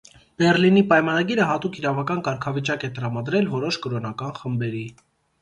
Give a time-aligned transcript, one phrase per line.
[0.43, 4.85] Բեռլինի պայմանագիրը հատուկ իրավական կարգավիճակ է տրամադրել որոշ կրոնական խմբերի։